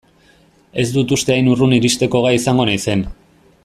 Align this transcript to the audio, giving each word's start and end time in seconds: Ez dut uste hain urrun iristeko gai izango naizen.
Ez 0.83 0.85
dut 0.95 1.13
uste 1.17 1.35
hain 1.35 1.51
urrun 1.53 1.77
iristeko 1.79 2.25
gai 2.27 2.35
izango 2.39 2.67
naizen. 2.71 3.09